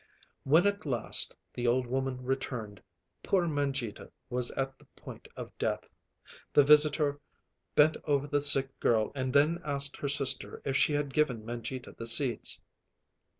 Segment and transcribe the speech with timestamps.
[0.45, 2.81] When at last the old woman returned,
[3.21, 5.81] poor Mangita was at the point of death.
[6.53, 7.19] The visitor
[7.75, 11.91] bent over the sick girl and then asked her sister if she had given Mangita
[11.95, 12.61] the seeds.